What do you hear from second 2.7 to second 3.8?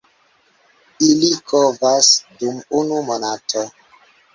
unu monato.